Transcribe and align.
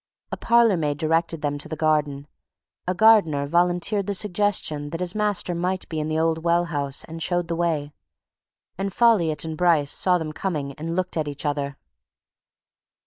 A 0.31 0.35
parlourmaid 0.37 0.97
directed 0.97 1.43
them 1.43 1.59
to 1.59 1.69
the 1.69 1.75
garden; 1.75 2.25
a 2.87 2.95
gardener 2.95 3.45
volunteered 3.45 4.07
the 4.07 4.15
suggestion 4.15 4.89
that 4.89 4.99
his 4.99 5.13
master 5.13 5.53
might 5.53 5.87
be 5.89 5.99
in 5.99 6.07
the 6.07 6.17
old 6.17 6.43
well 6.43 6.65
house 6.65 7.03
and 7.03 7.21
showed 7.21 7.47
the 7.47 7.55
way. 7.55 7.93
And 8.79 8.89
Folliot 8.91 9.45
and 9.45 9.55
Bryce 9.55 9.91
saw 9.91 10.17
them 10.17 10.33
coming 10.33 10.73
and 10.73 10.95
looked 10.95 11.17
at 11.17 11.27
each 11.27 11.45
other. 11.45 11.77